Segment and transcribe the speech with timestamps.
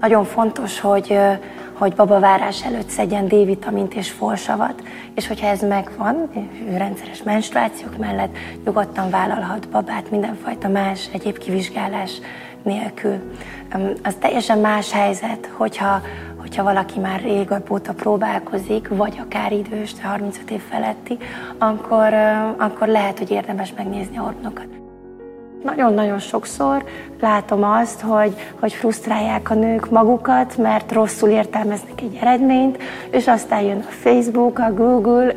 [0.00, 1.18] Nagyon fontos, hogy,
[1.72, 4.82] hogy babavárás előtt szedjen D-vitamint és folsavat,
[5.14, 6.30] és hogyha ez megvan,
[6.76, 12.10] rendszeres menstruációk mellett nyugodtan vállalhat babát mindenfajta más egyéb kivizsgálás
[12.62, 13.32] nélkül.
[14.02, 16.00] Az teljesen más helyzet, hogyha,
[16.36, 21.18] hogyha valaki már régebb óta próbálkozik, vagy akár idős, 35 év feletti,
[21.58, 22.12] akkor,
[22.56, 24.85] akkor lehet, hogy érdemes megnézni a hormonokat.
[25.66, 26.84] Nagyon-nagyon sokszor
[27.20, 33.62] látom azt, hogy, hogy frusztrálják a nők magukat, mert rosszul értelmeznek egy eredményt, és aztán
[33.62, 35.34] jön a Facebook, a Google,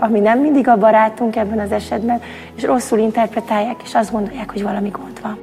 [0.00, 2.20] ami nem mindig a barátunk ebben az esetben,
[2.56, 5.38] és rosszul interpretálják, és azt gondolják, hogy valami gond van.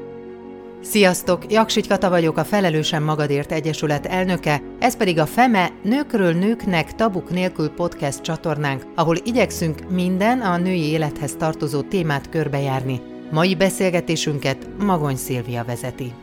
[0.82, 1.52] Sziasztok!
[1.52, 7.30] Jaksich Kata vagyok, a Felelősen Magadért Egyesület elnöke, ez pedig a FEME Nőkről Nőknek Tabuk
[7.30, 13.02] Nélkül podcast csatornánk, ahol igyekszünk minden a női élethez tartozó témát körbejárni.
[13.32, 16.14] Mai beszélgetésünket Magony Szilvia vezeti.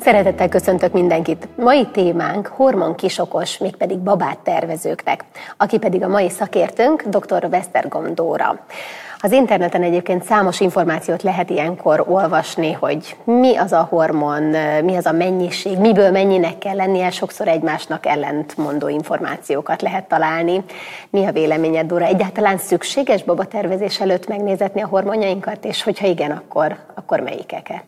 [0.00, 1.48] Szeretettel köszöntök mindenkit!
[1.56, 5.24] Mai témánk hormon kisokos, mégpedig babát tervezőknek,
[5.56, 7.48] aki pedig a mai szakértőnk dr.
[7.50, 8.66] Westergom Dóra.
[9.20, 14.42] Az interneten egyébként számos információt lehet ilyenkor olvasni, hogy mi az a hormon,
[14.84, 20.64] mi az a mennyiség, miből mennyinek kell lennie, sokszor egymásnak ellentmondó információkat lehet találni.
[21.10, 22.04] Mi a véleményed, Dóra?
[22.04, 27.84] Egyáltalán szükséges babatervezés előtt megnézetni a hormonjainkat, és hogyha igen, akkor, akkor melyikeket?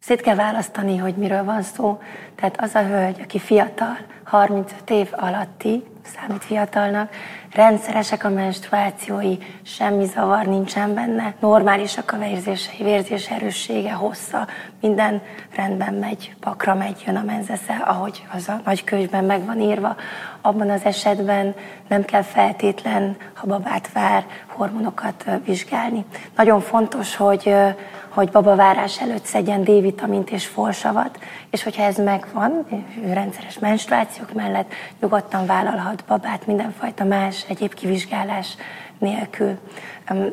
[0.00, 1.98] Szét kell választani, hogy miről van szó.
[2.34, 7.10] Tehát az a hölgy, aki fiatal, 35 év alatti, számít fiatalnak,
[7.52, 14.46] rendszeresek a menstruációi, semmi zavar nincsen benne, normálisak a vérzései, vérzés erőssége, hossza,
[14.80, 15.22] minden
[15.54, 19.96] rendben megy, pakra megy, jön a menzesze, ahogy az a nagy könyvben meg van írva.
[20.40, 21.54] Abban az esetben
[21.88, 26.04] nem kell feltétlen, ha babát vár, hormonokat vizsgálni.
[26.36, 27.54] Nagyon fontos, hogy
[28.16, 31.18] hogy babavárás előtt szedjen D-vitamint és folsavat,
[31.50, 32.66] és hogyha ez megvan,
[33.12, 38.56] rendszeres menstruációk mellett nyugodtan vállalhat babát mindenfajta más egyéb kivizsgálás
[38.98, 39.58] nélkül.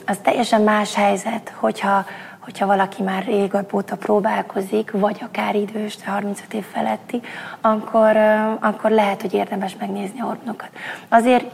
[0.06, 2.06] Az teljesen más helyzet, hogyha,
[2.40, 7.22] hogyha valaki már régebb óta próbálkozik, vagy akár idős, 35 év feletti,
[7.62, 8.18] akkor,
[8.59, 10.69] akkor lehet, hogy érdemes megnézni a hormonokat.
[11.09, 11.46] Azért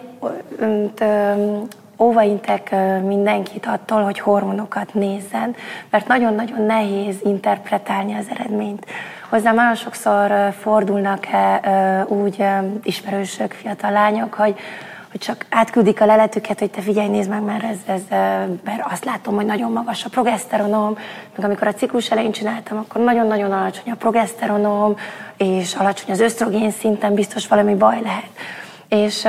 [1.99, 5.55] óvaintek mindenkit attól, hogy hormonokat nézzen,
[5.89, 8.85] mert nagyon-nagyon nehéz interpretálni az eredményt.
[9.29, 12.43] Hozzá nagyon sokszor fordulnak -e úgy
[12.83, 14.55] ismerősök, fiatal lányok, hogy
[15.11, 18.01] hogy csak átküldik a leletüket, hogy te figyelj, nézd meg, mert, ez, ez,
[18.63, 20.97] mert azt látom, hogy nagyon magas a progeszteronom,
[21.35, 24.95] meg amikor a ciklus elején csináltam, akkor nagyon-nagyon alacsony a progeszteronom,
[25.37, 28.29] és alacsony az ösztrogén szinten, biztos valami baj lehet.
[28.89, 29.27] És,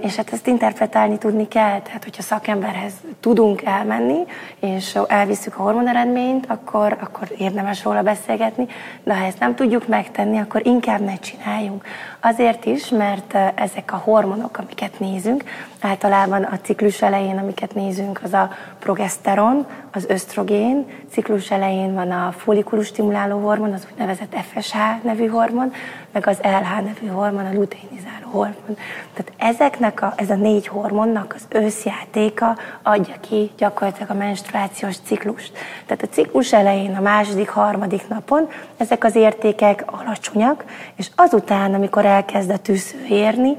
[0.00, 4.18] és hát ezt interpretálni tudni kell, tehát hogyha szakemberhez tudunk elmenni,
[4.60, 8.66] és elviszük a hormoneredményt, akkor, akkor érdemes róla beszélgetni,
[9.04, 11.84] de ha ezt nem tudjuk megtenni, akkor inkább ne csináljunk.
[12.22, 15.44] Azért is, mert ezek a hormonok, amiket nézünk,
[15.80, 22.32] általában a ciklus elején, amiket nézünk, az a progeszteron, az ösztrogén, ciklus elején van a
[22.36, 25.72] follikulus stimuláló hormon, az úgynevezett FSH nevű hormon,
[26.12, 28.76] meg az LH nevű hormon, a luteinizáló hormon.
[29.14, 35.52] Tehát ezeknek a, ez a négy hormonnak az összjátéka adja ki gyakorlatilag a menstruációs ciklust.
[35.86, 40.64] Tehát a ciklus elején, a második, harmadik napon ezek az értékek alacsonyak,
[40.96, 43.56] és azután, amikor elkezd a tűző érni,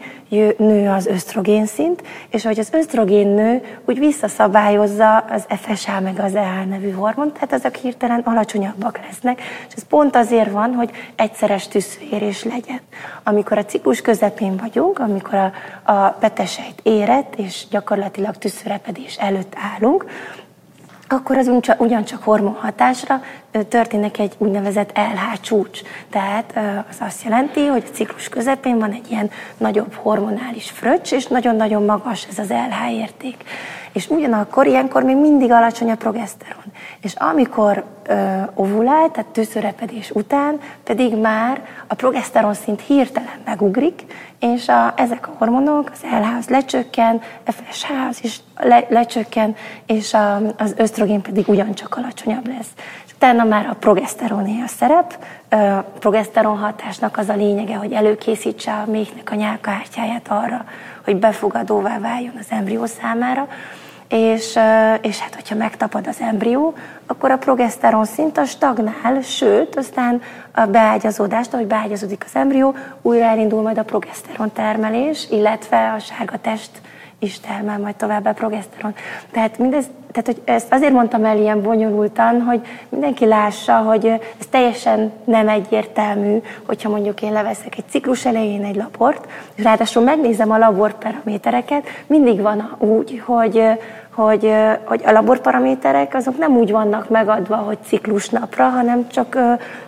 [0.57, 6.35] nő az ösztrogén szint, és hogy az ösztrogén nő, úgy visszaszabályozza az FSH meg az
[6.35, 11.67] EH nevű hormon, tehát azok hirtelen alacsonyabbak lesznek, és ez pont azért van, hogy egyszeres
[11.67, 12.79] tűzőérés legyen.
[13.23, 15.51] Amikor a ciklus közepén vagyunk, amikor a,
[15.91, 20.05] a petesejt érett, és gyakorlatilag tűzőrepedés előtt állunk,
[21.11, 23.21] akkor az ugyancsak hormonhatásra
[23.67, 25.81] történik egy úgynevezett LH csúcs.
[26.09, 26.53] Tehát
[26.89, 31.85] az azt jelenti, hogy a ciklus közepén van egy ilyen nagyobb hormonális fröccs, és nagyon-nagyon
[31.85, 33.43] magas ez az LH érték.
[33.93, 36.63] És ugyanakkor ilyenkor még mindig alacsony a progeszteron.
[37.01, 44.05] És amikor ö, ovulál, tehát tűzőrepedés után, pedig már a progeszteron szint hirtelen megugrik,
[44.39, 49.55] és a, ezek a hormonok, az LH az lecsökken, FSH az is le, lecsökken,
[49.85, 52.69] és a, az ösztrogén pedig ugyancsak alacsonyabb lesz.
[53.05, 58.71] És utána már a progeszteroné a szerep, a progeszteron hatásnak az a lényege, hogy előkészítse
[58.71, 60.65] a méhnek a nyálkahártyáját arra,
[61.03, 63.47] hogy befogadóvá váljon az embrió számára,
[64.09, 64.59] és,
[65.01, 66.73] és hát, hogyha megtapad az embrió,
[67.05, 70.21] akkor a progeszteron szint a stagnál, sőt, aztán
[70.51, 76.37] a beágyazódást, ahogy beágyazódik az embrió, újra elindul majd a progeszteron termelés, illetve a sárga
[76.37, 76.69] test
[77.21, 78.95] is termel majd továbbá progeszteron.
[79.31, 84.05] Tehát mindez, tehát hogy ezt azért mondtam el ilyen bonyolultan, hogy mindenki lássa, hogy
[84.39, 90.03] ez teljesen nem egyértelmű, hogyha mondjuk én leveszek egy ciklus elején egy labort, és ráadásul
[90.03, 93.63] megnézem a labor paramétereket, mindig van úgy, hogy
[94.15, 94.53] hogy,
[94.85, 99.37] hogy a laborparaméterek azok nem úgy vannak megadva, hogy ciklus napra, hanem csak,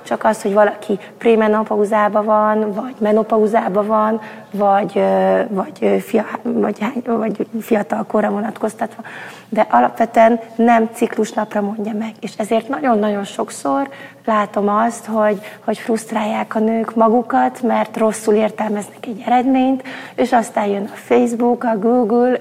[0.04, 4.22] csak az, hogy valaki prémenopauzában van, vagy menopauzában van,
[4.52, 5.04] vagy,
[5.50, 9.02] vagy, fia, vagy, vagy fiatal korra vonatkoztatva.
[9.50, 12.12] De alapvetően nem ciklusnapra mondja meg.
[12.20, 13.90] És ezért nagyon-nagyon sokszor
[14.25, 19.84] látom azt, hogy, hogy frusztrálják a nők magukat, mert rosszul értelmeznek egy eredményt,
[20.16, 22.40] és aztán jön a Facebook, a Google,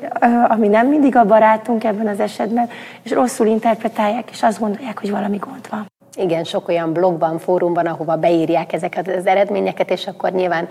[0.48, 2.68] ami nem mindig a barátunk ebben az esetben,
[3.02, 5.91] és rosszul interpretálják, és azt gondolják, hogy valami gond van.
[6.16, 10.68] Igen, sok olyan blogban, fórumban, ahova beírják ezeket az eredményeket, és akkor nyilván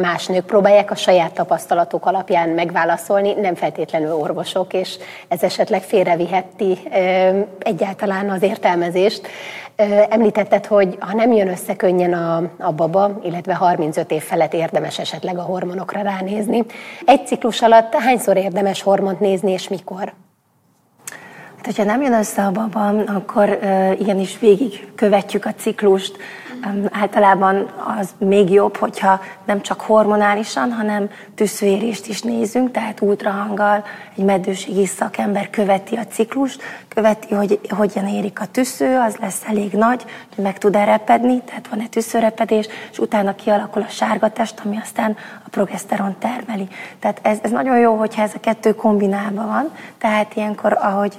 [0.00, 4.98] más nők próbálják a saját tapasztalatok alapján megválaszolni, nem feltétlenül orvosok, és
[5.28, 6.78] ez esetleg félreviheti
[7.58, 9.26] egyáltalán az értelmezést.
[10.08, 14.98] Említetted, hogy ha nem jön össze könnyen a, a baba, illetve 35 év felett érdemes
[14.98, 16.64] esetleg a hormonokra ránézni.
[17.04, 20.12] Egy ciklus alatt hányszor érdemes hormont nézni, és mikor?
[21.64, 23.58] Hát, hogyha nem jön össze a baba, akkor
[23.98, 26.16] igenis végig követjük a ciklust,
[26.90, 33.84] Általában az még jobb, hogyha nem csak hormonálisan, hanem tüsszvérést is nézünk, tehát ultrahanggal
[34.16, 36.62] egy meddőségi szakember követi a ciklust,
[36.94, 40.04] követi, hogy hogyan érik a tüssző, az lesz elég nagy,
[40.34, 44.78] hogy meg tud erepedni, tehát van egy tüsszőrepedés, és utána kialakul a sárga test, ami
[44.82, 46.68] aztán a progeszteron termeli.
[46.98, 49.68] Tehát ez, ez nagyon jó, hogyha ez a kettő kombinálva van,
[49.98, 51.14] tehát ilyenkor, ahogy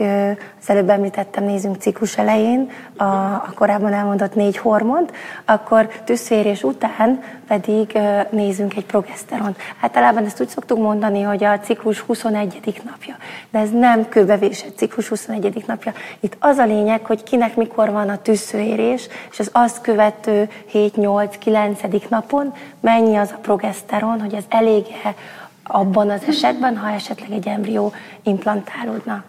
[0.61, 5.11] az előbb említettem, nézünk ciklus elején a, a korábban elmondott négy hormont,
[5.45, 7.97] akkor tüsszérés után pedig
[8.29, 9.57] nézünk egy progeszteront.
[9.81, 12.81] Általában ezt úgy szoktuk mondani, hogy a ciklus 21.
[12.85, 13.15] napja,
[13.51, 15.63] de ez nem kőbevésett ciklus 21.
[15.67, 15.93] napja.
[16.19, 22.09] Itt az a lényeg, hogy kinek mikor van a tüsszőérés, és az azt követő 7-8-9.
[22.09, 25.15] napon mennyi az a progeszteron, hogy ez elég-e
[25.63, 29.23] abban az esetben, ha esetleg egy embrió implantálódna.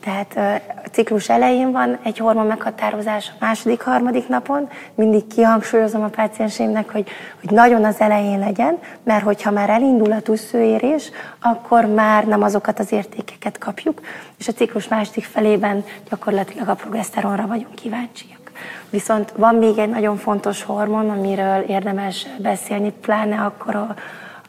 [0.00, 4.68] Tehát ciklus elején van egy hormon meghatározás a második, harmadik napon.
[4.94, 7.08] Mindig kihangsúlyozom a pácienseimnek, hogy,
[7.40, 11.10] hogy nagyon az elején legyen, mert hogyha már elindul a tuszőérés,
[11.40, 14.00] akkor már nem azokat az értékeket kapjuk,
[14.38, 18.50] és a ciklus második felében gyakorlatilag a progeszteronra vagyunk kíváncsiak.
[18.90, 23.94] Viszont van még egy nagyon fontos hormon, amiről érdemes beszélni, pláne akkor a,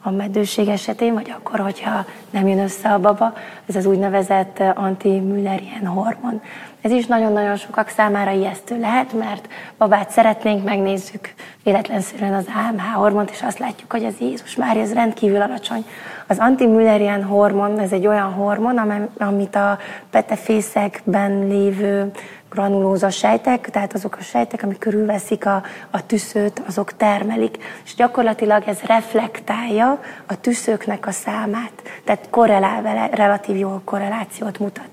[0.02, 3.32] a meddőség esetén, vagy akkor, hogyha nem jön össze a baba,
[3.66, 6.42] ez az úgynevezett anti-Müllerian hormon.
[6.82, 9.48] Ez is nagyon-nagyon sokak számára ijesztő lehet, mert
[9.78, 11.34] babát szeretnénk, megnézzük
[11.64, 15.84] véletlenszerűen az AMH hormont, és azt látjuk, hogy az Jézus már ez rendkívül alacsony.
[16.26, 18.78] Az anti-Müllerian hormon, ez egy olyan hormon,
[19.18, 19.78] amit a
[20.10, 22.10] petefészekben lévő
[22.50, 27.58] granulóza sejtek, tehát azok a sejtek, amik körülveszik a, a tüszőt, azok termelik.
[27.84, 31.72] És gyakorlatilag ez reflektálja a tüszőknek a számát,
[32.04, 34.90] tehát korrelál vele, relatív jó korrelációt mutat.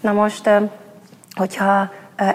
[0.00, 0.50] Na most,
[1.34, 1.90] hogyha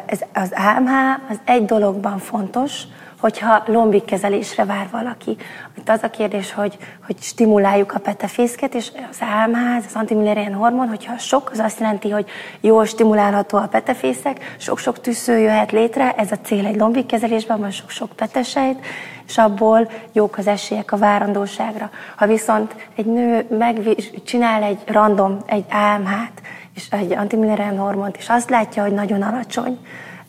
[0.06, 0.92] ez, az AMH
[1.30, 2.82] az egy dologban fontos,
[3.20, 5.38] hogyha lombik kezelésre vár valaki.
[5.78, 10.88] Itt az a kérdés, hogy, hogy stimuláljuk a petefészket, és az álmáz, az antimillerian hormon,
[10.88, 12.26] hogyha sok, az azt jelenti, hogy
[12.62, 17.72] jól stimulálható a petefészek, sok-sok tűző jöhet létre, ez a cél egy lombik kezelésben, van
[17.72, 18.86] sok-sok petesejt,
[19.28, 21.90] és abból jók az esélyek a várandóságra.
[22.16, 26.42] Ha viszont egy nő megviz, csinál egy random, egy AMH-t,
[26.78, 29.80] és egy antimillerian hormont, és azt látja, hogy nagyon alacsony,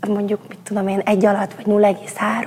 [0.07, 2.47] mondjuk, mit tudom én, egy alatt, vagy 0,3,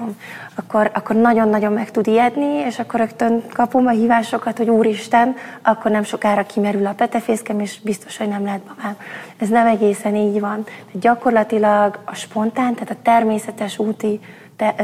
[0.56, 5.92] akkor, akkor nagyon-nagyon meg tud ijedni, és akkor rögtön kapom a hívásokat, hogy úristen, akkor
[5.92, 8.96] nem sokára kimerül a petefészkem, és biztos, hogy nem lehet babám.
[9.38, 10.64] Ez nem egészen így van.
[10.64, 14.20] De gyakorlatilag a spontán, tehát a természetes úti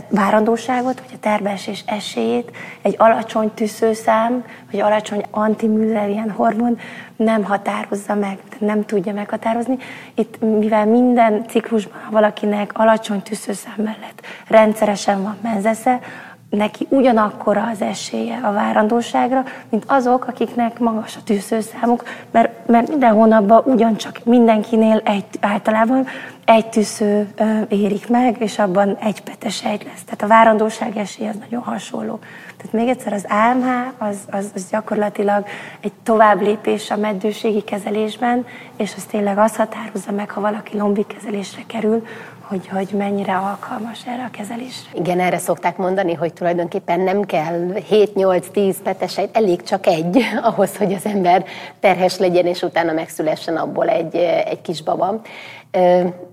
[0.10, 6.80] várandóságot, vagy a terbeesés esélyét egy alacsony tüszőszám, vagy alacsony antimüllerian hormon
[7.16, 9.78] nem határozza meg, nem tudja meghatározni.
[10.16, 16.00] Itt, mivel minden ciklusban valakinek alacsony tüszőszám mellett rendszeresen van menzesze,
[16.50, 23.14] neki ugyanakkora az esélye a várandóságra, mint azok, akiknek magas a tűzőszámuk, mert, mert minden
[23.14, 26.06] hónapban ugyancsak mindenkinél egy, általában
[26.46, 27.28] egy tűző
[27.70, 30.04] érik meg, és abban egy petes egy lesz.
[30.04, 32.20] Tehát a várandóság esélye az nagyon hasonló.
[32.58, 35.46] Tehát még egyszer az AMH az, az, az gyakorlatilag
[35.80, 38.46] egy tovább lépés a meddőségi kezelésben,
[38.78, 42.06] és az tényleg azt határozza meg, ha valaki lombi kezelésre kerül,
[42.48, 44.90] hogy, hogy mennyire alkalmas erre a kezelésre.
[44.94, 50.94] Igen, erre szokták mondani, hogy tulajdonképpen nem kell 7-8-10 petesejt, elég csak egy ahhoz, hogy
[50.94, 51.46] az ember
[51.80, 55.22] terhes legyen, és utána megszülessen abból egy, egy kis baba.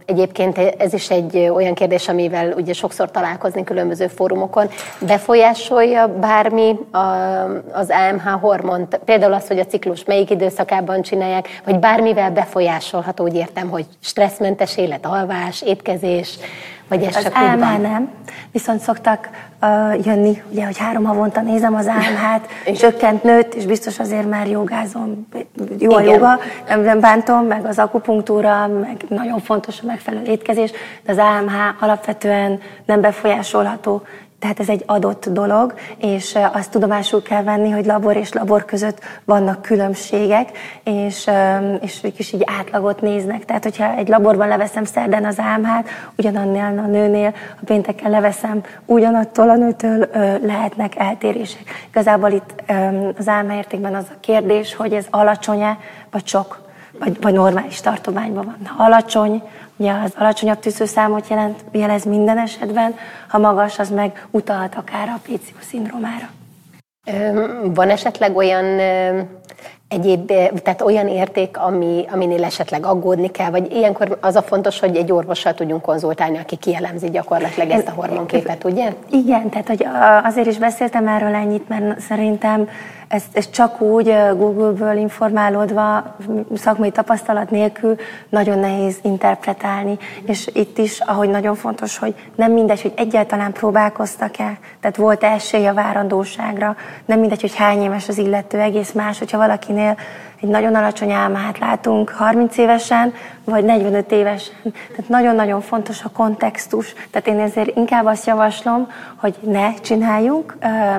[0.06, 4.68] Egyébként ez is egy olyan kérdés, amivel ugye sokszor találkozni különböző fórumokon.
[4.98, 6.76] Befolyásolja bármi
[7.72, 13.34] az AMH hormont, például az, hogy a ciklus melyik időszakában csinálják, vagy bármivel befolyásolható, úgy
[13.34, 16.38] értem, hogy stresszmentes élet, alvás, étkezés,
[16.88, 18.10] vagy ez az csak AMH nem,
[18.52, 19.28] viszont szoktak
[19.62, 24.46] uh, jönni, ugye, hogy három havonta nézem az AMH-t, csökkent, nőtt, és biztos azért már
[24.46, 25.28] jogázom.
[25.78, 30.70] Jó a joga, nem, nem bántom, meg az akupunktúra, meg nagyon fontos a megfelelő étkezés,
[31.04, 34.02] de az AMH alapvetően nem befolyásolható
[34.44, 39.00] tehát ez egy adott dolog, és azt tudomásul kell venni, hogy labor és labor között
[39.24, 40.48] vannak különbségek,
[40.82, 41.30] és,
[41.80, 43.44] és ők is így átlagot néznek.
[43.44, 49.50] Tehát, hogyha egy laborban leveszem szerdán az ámhát, ugyanannál a nőnél, a pénteken leveszem ugyanattól
[49.50, 50.08] a nőtől,
[50.42, 51.62] lehetnek eltérések.
[51.88, 52.62] Igazából itt
[53.18, 55.78] az álmaértékben az a kérdés, hogy ez alacsony-e,
[56.10, 56.63] vagy sok,
[56.98, 58.66] vagy, vagy normális tartományban van.
[58.66, 59.42] Ha alacsony,
[59.76, 62.94] Ugye az alacsonyabb tűzőszámot jelent, jelez minden esetben,
[63.28, 66.28] ha magas, az meg utalhat akár a PCO szindrómára.
[67.74, 68.64] Van esetleg olyan
[69.88, 70.32] egyéb,
[70.62, 75.12] tehát olyan érték, ami, aminél esetleg aggódni kell, vagy ilyenkor az a fontos, hogy egy
[75.12, 78.92] orvossal tudjunk konzultálni, aki kielemzi gyakorlatilag ezt a hormonképet, ugye?
[79.10, 79.86] Igen, tehát hogy
[80.24, 82.68] azért is beszéltem erről ennyit, mert szerintem
[83.14, 86.16] ezt, ezt csak úgy Google-ből informálódva,
[86.54, 87.96] szakmai tapasztalat nélkül
[88.28, 89.98] nagyon nehéz interpretálni.
[90.26, 95.66] És itt is, ahogy nagyon fontos, hogy nem mindegy, hogy egyáltalán próbálkoztak-e, tehát volt esély
[95.66, 99.96] a várandóságra, nem mindegy, hogy hány éves az illető, egész más, hogyha valakinél
[100.44, 104.54] egy nagyon alacsony álmát látunk 30 évesen, vagy 45 évesen.
[104.62, 106.94] Tehát nagyon-nagyon fontos a kontextus.
[107.10, 110.56] Tehát én ezért inkább azt javaslom, hogy ne csináljunk,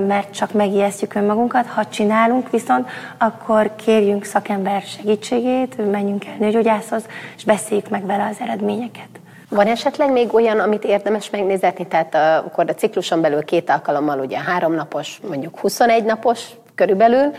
[0.07, 1.65] mert csak megijesztjük önmagunkat.
[1.65, 7.03] Ha csinálunk viszont, akkor kérjünk szakember segítségét, menjünk el nőgyógyászhoz,
[7.35, 9.09] és beszéljük meg vele az eredményeket.
[9.49, 11.87] Van esetleg még olyan, amit érdemes megnézetni?
[11.87, 16.41] Tehát akkor a cikluson belül két alkalommal, ugye három napos, mondjuk 21 napos
[16.75, 17.31] körülbelül,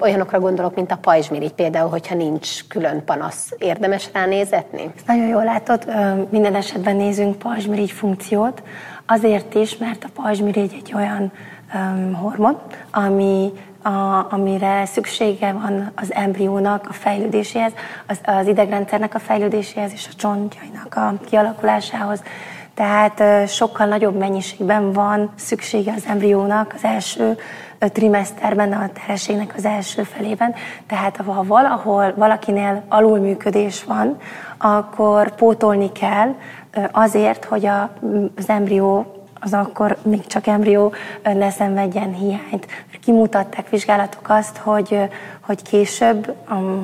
[0.00, 3.54] Olyanokra gondolok, mint a pajzsmirigy például, hogyha nincs külön panasz.
[3.58, 4.90] Érdemes ránézetni?
[4.96, 5.84] Ezt nagyon jól látod,
[6.30, 8.62] minden esetben nézünk pajzsmirigy funkciót,
[9.06, 11.32] azért is, mert a pajzsmirigy egy olyan
[12.12, 12.56] hormon,
[12.90, 13.52] ami
[13.82, 17.72] a, amire szüksége van az embriónak a fejlődéséhez,
[18.06, 22.22] az, az idegrendszernek a fejlődéséhez és a csontjainak a kialakulásához.
[22.74, 27.36] Tehát sokkal nagyobb mennyiségben van szüksége az embriónak az első
[27.78, 30.54] trimeszterben, a terhességnek az első felében.
[30.86, 34.16] Tehát ha valahol valakinél alulműködés van,
[34.58, 36.34] akkor pótolni kell
[36.92, 37.66] azért, hogy
[38.36, 40.92] az embrió az akkor még csak embrió
[41.22, 42.66] ne szenvedjen hiányt.
[43.02, 44.98] Kimutatták vizsgálatok azt, hogy,
[45.40, 46.34] hogy később,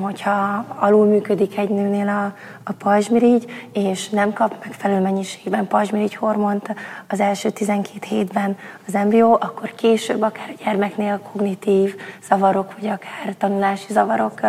[0.01, 2.33] hogyha alul működik egy nőnél a,
[2.63, 6.75] a pajzsmirigy, és nem kap megfelelő mennyiségben pajzsmirigy hormont
[7.07, 8.57] az első 12 hétben
[8.87, 11.95] az embrió, akkor később akár a gyermeknél kognitív
[12.27, 14.39] zavarok, vagy akár tanulási zavarok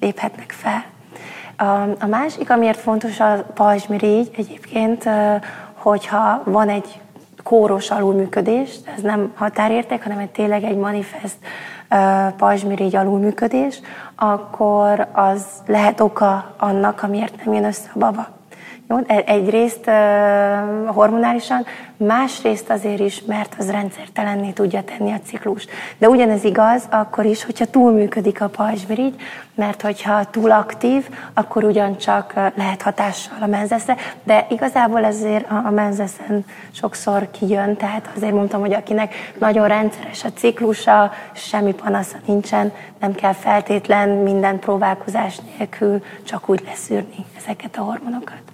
[0.00, 0.84] léphetnek fel.
[2.00, 5.08] A másik, amiért fontos a pajzsmirigy egyébként,
[5.74, 7.00] hogyha van egy
[7.42, 11.36] kóros alulműködés, ez nem határérték, hanem egy tényleg egy manifest
[11.90, 13.80] uh, pajzsmirigy alulműködés,
[14.16, 18.39] akkor az lehet oka annak, amiért nem jön össze a baba.
[18.90, 18.98] Jó?
[19.06, 21.66] E, egyrészt uh, hormonálisan,
[21.96, 25.70] másrészt azért is, mert az rendszertelenné tudja tenni a ciklust.
[25.98, 29.14] De ugyanez igaz akkor is, hogyha túlműködik a pajzsmirigy,
[29.54, 36.44] mert hogyha túl aktív, akkor ugyancsak lehet hatással a menzeszre, de igazából ezért a menzeszen
[36.70, 43.14] sokszor kijön, tehát azért mondtam, hogy akinek nagyon rendszeres a ciklusa, semmi panasza nincsen, nem
[43.14, 48.49] kell feltétlen minden próbálkozás nélkül csak úgy leszűrni ezeket a hormonokat.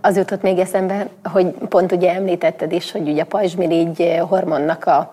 [0.00, 5.12] Az jutott még eszembe, hogy pont ugye említetted is, hogy ugye a pajzsmirigy hormonnak a,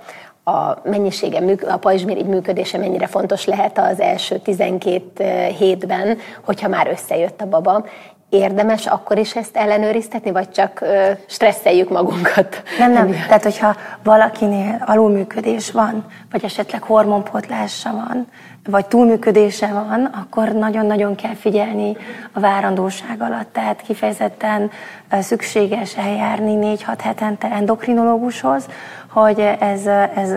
[0.52, 5.24] a mennyisége, a pajzsmirigy működése mennyire fontos lehet az első 12
[5.58, 7.86] hétben, hogyha már összejött a baba.
[8.30, 10.86] Érdemes akkor is ezt ellenőriztetni, vagy csak
[11.26, 12.64] stresszeljük magunkat?
[12.80, 13.12] Nem, nem.
[13.12, 18.28] Tehát, hogyha valakinél alulműködés van, vagy esetleg hormonpotlása van,
[18.70, 21.98] vagy túlműködése van, akkor nagyon-nagyon kell figyelni
[22.32, 23.54] a várandóság alatt.
[23.54, 24.72] Tehát kifejezetten
[25.20, 28.66] szükséges eljárni 4-6 hetente endokrinológushoz,
[29.08, 30.30] hogy ez, ez,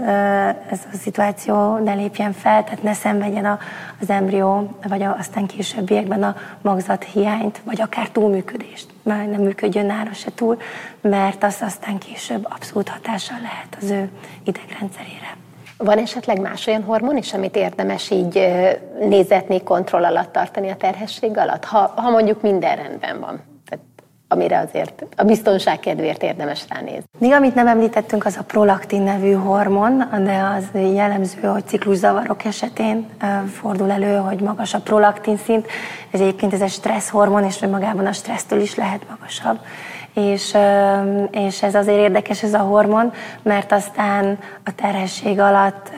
[0.71, 3.59] ez a szituáció ne lépjen fel, tehát ne szenvedjen
[4.01, 10.13] az embrió, vagy aztán későbbiekben a magzat hiányt, vagy akár túlműködést, mert nem működjön nála
[10.13, 10.59] se túl,
[11.01, 14.09] mert az aztán később abszolút hatással lehet az ő
[14.45, 15.37] idegrendszerére.
[15.85, 18.49] Van esetleg más olyan hormon is, amit érdemes így
[19.01, 23.41] nézetni, kontroll alatt tartani a terhesség alatt, ha, ha mondjuk minden rendben van?
[23.69, 23.85] Tehát
[24.29, 27.05] amire azért a biztonság kedvéért érdemes ránézni.
[27.19, 33.07] Még amit nem említettünk, az a prolaktin nevű hormon, de az jellemző, hogy cikluszavarok esetén
[33.53, 35.67] fordul elő, hogy magas a prolaktin szint.
[36.11, 39.59] Ez egyébként ez egy stressz hormon, és magában a stressztől is lehet magasabb
[40.15, 40.57] és,
[41.31, 45.91] és ez azért érdekes ez a hormon, mert aztán a terhesség alatt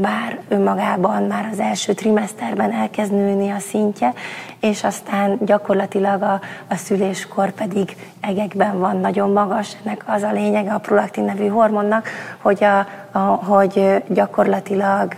[0.00, 4.12] már önmagában, már az első trimeszterben elkezd nőni a szintje,
[4.60, 9.76] és aztán gyakorlatilag a, a szüléskor pedig egekben van nagyon magas.
[9.84, 15.14] Ennek az a lényege a prolaktin nevű hormonnak, hogy, a, a, hogy gyakorlatilag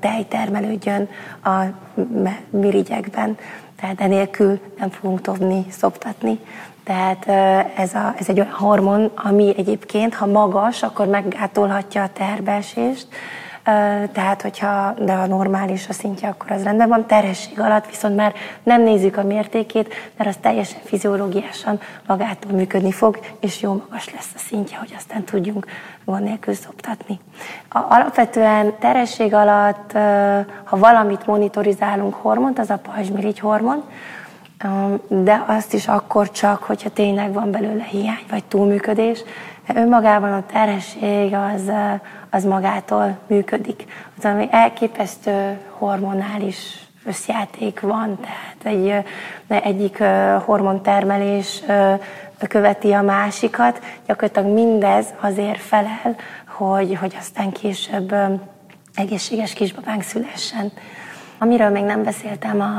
[0.00, 1.08] tej termelődjön
[1.44, 1.60] a
[2.50, 3.36] mirigyekben.
[3.80, 6.38] Tehát enélkül nem fogunk tudni szoptatni.
[6.90, 7.26] Tehát
[7.76, 13.06] ez, a, ez egy olyan hormon, ami egyébként, ha magas, akkor meggátolhatja a terbeesést,
[14.12, 17.06] tehát hogyha de a normális a szintje, akkor az rendben van.
[17.06, 23.18] Terhesség alatt viszont már nem nézzük a mértékét, mert az teljesen fiziológiásan magától működni fog,
[23.40, 25.66] és jó magas lesz a szintje, hogy aztán tudjunk
[26.04, 27.20] gond nélkül szoptatni.
[27.68, 29.92] A, alapvetően terhesség alatt,
[30.64, 33.84] ha valamit monitorizálunk hormont, az a pajzsmirigy hormon,
[35.08, 39.22] de azt is akkor csak, hogyha tényleg van belőle hiány vagy túlműködés,
[39.66, 41.70] de önmagában a terhesség az,
[42.30, 43.84] az magától működik.
[44.18, 49.04] Az, ami elképesztő hormonális összjáték van, tehát egy,
[49.64, 50.02] egyik
[50.44, 51.62] hormontermelés
[52.48, 58.14] követi a másikat, gyakorlatilag mindez azért felel, hogy, hogy aztán később
[58.94, 60.72] egészséges kisbabánk szülessen.
[61.42, 62.78] Amiről még nem beszéltem, a,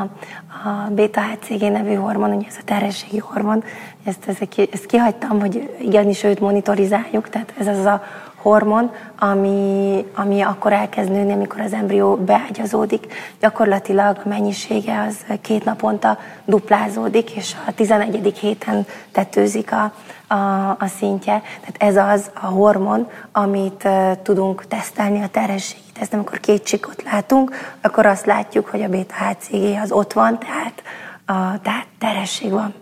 [0.69, 3.63] a beta-HCG nevű hormon, ugye ez a terhességi hormon,
[4.03, 8.03] ezt, ezt, ezt kihagytam, hogy igenis őt monitorizáljuk, tehát ez az a
[8.35, 13.13] hormon, ami, ami akkor elkezd nőni, amikor az embrió beágyazódik.
[13.39, 18.37] Gyakorlatilag a mennyisége az két naponta duplázódik, és a 11.
[18.39, 19.93] héten tetőzik a,
[20.31, 21.41] a, a szintje.
[21.59, 26.19] Tehát ez az a hormon, amit uh, tudunk tesztelni a terhességi teszten.
[26.19, 30.83] Amikor két csikot látunk, akkor azt látjuk, hogy a beta-HCG az ott van, tehát,
[31.25, 32.73] a, tehát terhesség van.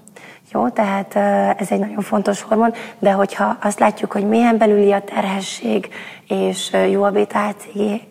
[0.51, 1.15] Jó, tehát
[1.59, 5.89] ez egy nagyon fontos hormon, de hogyha azt látjuk, hogy milyen belüli a terhesség,
[6.27, 8.01] és jó a beta-HCG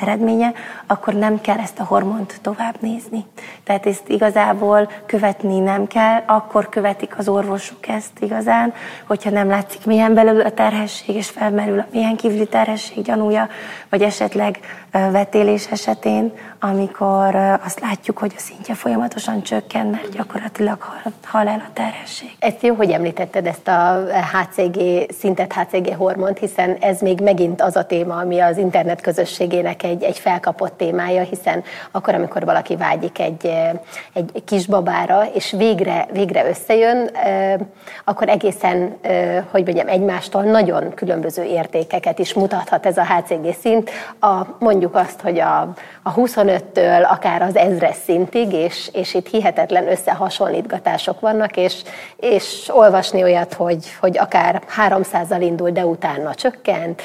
[0.00, 0.52] eredménye,
[0.86, 3.24] akkor nem kell ezt a hormont tovább nézni.
[3.64, 8.74] Tehát ezt igazából követni nem kell, akkor követik az orvosok ezt igazán,
[9.06, 13.48] hogyha nem látszik milyen belül a terhesség, és felmerül a milyen kívüli terhesség gyanúja,
[13.88, 14.58] vagy esetleg
[14.90, 21.62] vetélés esetén, amikor azt látjuk, hogy a szintje folyamatosan csökken, mert gyakorlatilag hal, hal el
[21.68, 22.30] a terhesség.
[22.38, 24.80] Ezt jó, hogy említetted ezt a HCG,
[25.18, 30.02] szintet HCG hormont, hiszen ez még megint az a téma, ami az internet közösségének egy,
[30.02, 33.52] egy felkapott témája, hiszen akkor, amikor valaki vágyik egy,
[34.12, 37.10] egy kisbabára, és végre, végre összejön,
[38.04, 38.96] akkor egészen,
[39.50, 43.90] hogy mondjam, egymástól nagyon különböző értékeket is mutathat ez a HCG szint.
[44.20, 45.60] A, mondjuk azt, hogy a,
[46.02, 51.82] a 25-től akár az ezres szintig, és, és itt hihetetlen összehasonlítgatások vannak, és,
[52.16, 57.02] és olvasni olyat, hogy, hogy akár 300-al indult, de utána csökkent,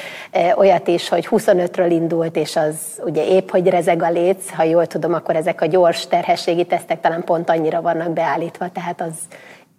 [0.56, 2.71] olyat is, hogy 25-ről indult, és az
[3.04, 7.00] ugye épp, hogy rezeg a léc, ha jól tudom, akkor ezek a gyors terhességi tesztek
[7.00, 9.14] talán pont annyira vannak beállítva, tehát az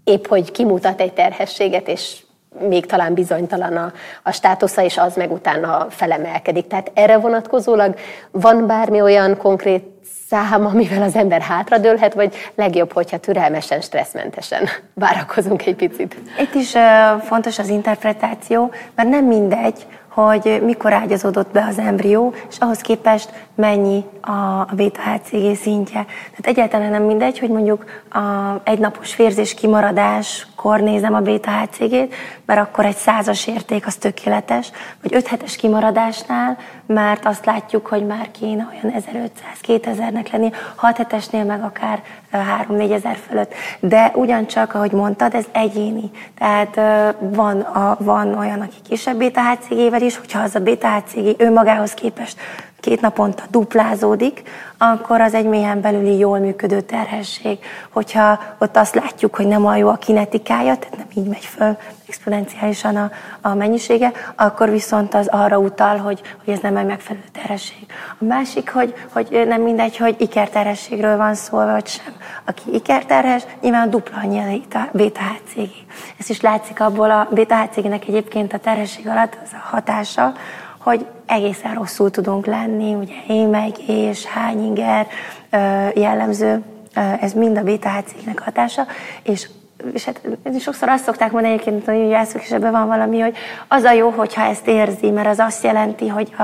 [0.04, 2.24] épp, hogy kimutat egy terhességet, és
[2.60, 6.68] még talán bizonytalan a, a státusza, és az meg utána felemelkedik.
[6.68, 7.96] Tehát erre vonatkozólag
[8.32, 9.84] van bármi olyan konkrét
[10.28, 16.16] szám, amivel az ember hátradőlhet, vagy legjobb, hogyha türelmesen, stresszmentesen várakozunk egy picit?
[16.40, 16.74] Itt is
[17.22, 23.32] fontos az interpretáció, mert nem mindegy, hogy mikor ágyazódott be az embrió, és ahhoz képest
[23.56, 26.06] mennyi a beta-HCG szintje.
[26.06, 28.20] Tehát egyáltalán nem mindegy, hogy mondjuk a
[28.64, 29.54] egynapos férzés
[30.64, 32.14] kimaradáskor nézem a beta-HCG-t,
[32.46, 34.72] mert akkor egy százas érték az tökéletes,
[35.02, 39.04] vagy 5 hetes kimaradásnál, mert azt látjuk, hogy már kéne olyan
[39.64, 42.02] 1500-2000-nek lenni, 6 hetesnél meg akár
[42.70, 43.54] 3-4 ezer fölött.
[43.80, 46.12] De ugyancsak, ahogy mondtad, ez egyéni.
[46.38, 46.76] Tehát
[47.20, 52.38] van, a, van olyan, aki kisebb beta-HCG-vel is, hogyha az a beta-HCG önmagához képest
[52.84, 54.42] két naponta duplázódik,
[54.78, 57.60] akkor az egy mélyen belüli jól működő terhesség.
[57.90, 61.78] Hogyha ott azt látjuk, hogy nem a jó a kinetikája, tehát nem így megy föl
[62.08, 67.26] exponenciálisan a, a mennyisége, akkor viszont az arra utal, hogy, hogy ez nem egy megfelelő
[67.32, 67.86] terhesség.
[68.20, 72.14] A másik, hogy, hogy nem mindegy, hogy ikerterhességről van szó, vagy sem.
[72.46, 75.70] Aki ikerterhes, nyilván dupla annyi a beta-HCG.
[76.20, 80.34] Ez is látszik abból a beta-HCG-nek egyébként a terhesség alatt az a hatása,
[80.84, 85.08] hogy egészen rosszul tudunk lenni, ugye émegés, hányinger
[85.96, 86.64] jellemző,
[87.20, 88.86] ez mind a beta nek hatása,
[89.24, 89.50] és
[89.94, 90.22] és hát
[90.60, 93.36] sokszor azt szokták mondani egyébként, hogy jászok, és ebben van valami, hogy
[93.68, 96.44] az a jó, hogyha ezt érzi, mert az azt jelenti, hogy a,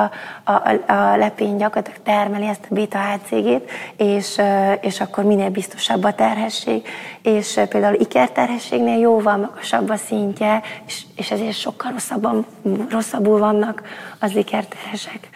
[0.52, 4.42] a, a lepény gyakorlatilag termeli ezt a beta HCG-t, és,
[4.82, 6.88] és akkor minél biztosabb a terhesség.
[7.22, 12.46] És például ikerterhességnél jóval magasabb a szintje, és, és ezért sokkal rosszabban,
[12.90, 13.84] rosszabbul vannak
[14.20, 15.30] az ikerterhesek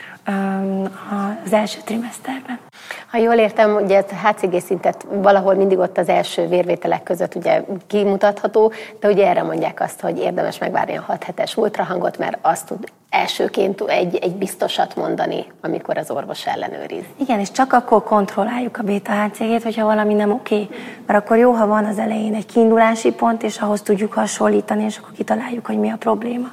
[1.45, 2.59] az első trimeszterben.
[3.07, 7.63] Ha jól értem, ugye a HCG szintet valahol mindig ott az első vérvételek között ugye
[7.88, 12.65] kimutatható, de ugye erre mondják azt, hogy érdemes megvárni a 6 hetes ultrahangot, mert azt
[12.65, 17.03] tud elsőként egy, egy biztosat mondani, amikor az orvos ellenőriz.
[17.19, 20.67] Igen, és csak akkor kontrolláljuk a beta HCG-t, hogyha valami nem oké.
[21.05, 24.97] Mert akkor jó, ha van az elején egy kiindulási pont, és ahhoz tudjuk hasonlítani, és
[24.97, 26.51] akkor kitaláljuk, hogy mi a probléma.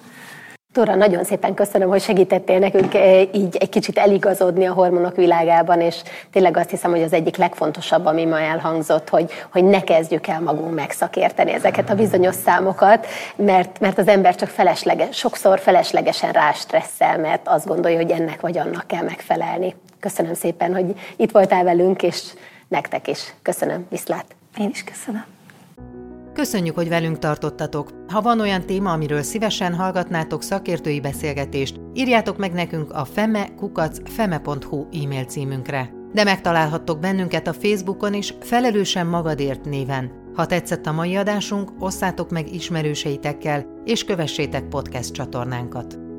[0.72, 5.80] Tóra, nagyon szépen köszönöm, hogy segítettél nekünk eh, így egy kicsit eligazodni a hormonok világában,
[5.80, 6.02] és
[6.32, 10.40] tényleg azt hiszem, hogy az egyik legfontosabb, ami ma elhangzott, hogy, hogy ne kezdjük el
[10.40, 13.06] magunk megszakérteni ezeket a bizonyos számokat,
[13.36, 18.58] mert, mert az ember csak felesleges, sokszor feleslegesen rástresszel, mert azt gondolja, hogy ennek vagy
[18.58, 19.74] annak kell megfelelni.
[20.00, 22.22] Köszönöm szépen, hogy itt voltál velünk, és
[22.68, 23.34] nektek is.
[23.42, 24.26] Köszönöm, viszlát.
[24.58, 25.39] Én is köszönöm.
[26.32, 27.90] Köszönjük, hogy velünk tartottatok.
[28.08, 35.24] Ha van olyan téma, amiről szívesen hallgatnátok szakértői beszélgetést, írjátok meg nekünk a feme.feme.hu e-mail
[35.24, 35.90] címünkre.
[36.12, 40.12] De megtalálhattok bennünket a Facebookon is Felelősen Magadért néven.
[40.34, 46.09] Ha tetszett a mai adásunk, osszátok meg ismerőseitekkel, és kövessétek podcast csatornánkat.